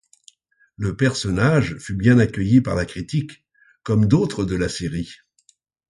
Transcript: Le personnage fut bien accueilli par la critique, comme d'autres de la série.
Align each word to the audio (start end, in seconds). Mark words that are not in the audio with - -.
Le 0.77 0.97
personnage 0.97 1.77
fut 1.77 1.93
bien 1.93 2.17
accueilli 2.17 2.59
par 2.59 2.73
la 2.73 2.85
critique, 2.87 3.45
comme 3.83 4.07
d'autres 4.07 4.45
de 4.45 4.55
la 4.55 4.67
série. 4.67 5.13